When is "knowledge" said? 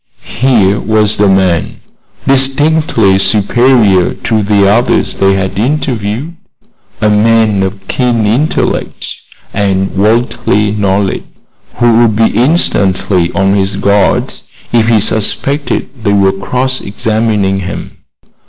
10.71-11.25